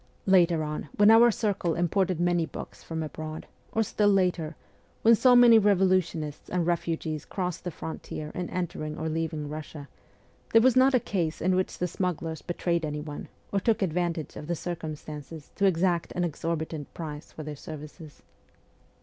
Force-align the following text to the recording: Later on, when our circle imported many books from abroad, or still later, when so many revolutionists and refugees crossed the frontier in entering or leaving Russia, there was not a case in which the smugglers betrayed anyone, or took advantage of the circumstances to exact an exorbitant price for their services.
Later 0.25 0.63
on, 0.63 0.89
when 0.95 1.11
our 1.11 1.29
circle 1.29 1.75
imported 1.75 2.19
many 2.19 2.47
books 2.47 2.81
from 2.81 3.03
abroad, 3.03 3.45
or 3.71 3.83
still 3.83 4.09
later, 4.09 4.55
when 5.03 5.13
so 5.13 5.35
many 5.35 5.59
revolutionists 5.59 6.49
and 6.49 6.65
refugees 6.65 7.23
crossed 7.23 7.63
the 7.63 7.69
frontier 7.69 8.31
in 8.33 8.49
entering 8.49 8.97
or 8.97 9.07
leaving 9.09 9.47
Russia, 9.47 9.87
there 10.53 10.61
was 10.63 10.75
not 10.75 10.95
a 10.95 10.99
case 10.99 11.39
in 11.39 11.55
which 11.55 11.77
the 11.77 11.87
smugglers 11.87 12.41
betrayed 12.41 12.83
anyone, 12.83 13.27
or 13.51 13.59
took 13.59 13.83
advantage 13.83 14.35
of 14.35 14.47
the 14.47 14.55
circumstances 14.55 15.51
to 15.55 15.67
exact 15.67 16.11
an 16.13 16.23
exorbitant 16.23 16.91
price 16.95 17.31
for 17.31 17.43
their 17.43 17.55
services. 17.55 18.23